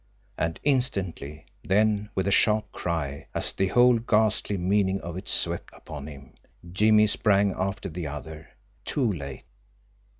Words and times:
And 0.35 0.59
instantly 0.63 1.45
then, 1.63 2.09
with 2.15 2.27
a 2.27 2.31
sharp 2.31 2.71
cry, 2.71 3.27
as 3.35 3.53
the 3.53 3.67
whole 3.67 3.99
ghastly 3.99 4.57
meaning 4.57 4.99
of 5.01 5.15
it 5.15 5.29
swept 5.29 5.69
upon 5.73 6.07
him, 6.07 6.33
Jimmie 6.73 7.05
sprang 7.05 7.51
after 7.55 7.87
the 7.87 8.07
other 8.07 8.47
too 8.83 9.11
late! 9.11 9.45